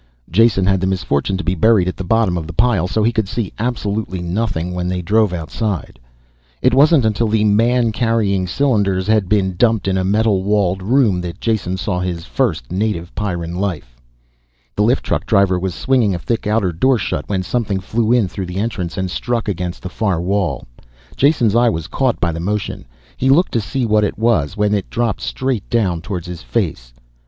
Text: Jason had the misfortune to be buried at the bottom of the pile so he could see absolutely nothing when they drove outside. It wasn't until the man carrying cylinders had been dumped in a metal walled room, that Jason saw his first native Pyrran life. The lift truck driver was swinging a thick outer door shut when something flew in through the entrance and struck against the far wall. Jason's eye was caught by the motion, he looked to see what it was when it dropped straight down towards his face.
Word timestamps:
Jason 0.31 0.65
had 0.65 0.81
the 0.81 0.87
misfortune 0.87 1.37
to 1.37 1.43
be 1.43 1.53
buried 1.53 1.87
at 1.87 1.95
the 1.95 2.03
bottom 2.03 2.35
of 2.35 2.47
the 2.47 2.53
pile 2.53 2.87
so 2.87 3.03
he 3.03 3.11
could 3.11 3.27
see 3.29 3.53
absolutely 3.59 4.19
nothing 4.19 4.73
when 4.73 4.87
they 4.87 4.99
drove 4.99 5.31
outside. 5.31 5.99
It 6.59 6.73
wasn't 6.73 7.05
until 7.05 7.27
the 7.27 7.43
man 7.43 7.91
carrying 7.91 8.47
cylinders 8.47 9.05
had 9.05 9.29
been 9.29 9.55
dumped 9.57 9.87
in 9.87 9.99
a 9.99 10.03
metal 10.03 10.41
walled 10.41 10.81
room, 10.81 11.21
that 11.21 11.39
Jason 11.39 11.77
saw 11.77 11.99
his 11.99 12.25
first 12.25 12.71
native 12.71 13.13
Pyrran 13.13 13.53
life. 13.59 13.95
The 14.75 14.81
lift 14.81 15.03
truck 15.03 15.27
driver 15.27 15.59
was 15.59 15.75
swinging 15.75 16.15
a 16.15 16.17
thick 16.17 16.47
outer 16.47 16.71
door 16.71 16.97
shut 16.97 17.29
when 17.29 17.43
something 17.43 17.79
flew 17.79 18.11
in 18.11 18.27
through 18.27 18.47
the 18.47 18.57
entrance 18.57 18.97
and 18.97 19.11
struck 19.11 19.47
against 19.47 19.83
the 19.83 19.87
far 19.89 20.19
wall. 20.19 20.65
Jason's 21.15 21.53
eye 21.55 21.69
was 21.69 21.85
caught 21.85 22.19
by 22.19 22.31
the 22.31 22.39
motion, 22.39 22.85
he 23.17 23.29
looked 23.29 23.51
to 23.51 23.61
see 23.61 23.85
what 23.85 24.03
it 24.03 24.17
was 24.17 24.57
when 24.57 24.73
it 24.73 24.89
dropped 24.89 25.21
straight 25.21 25.69
down 25.69 26.01
towards 26.01 26.25
his 26.25 26.41
face. 26.41 26.91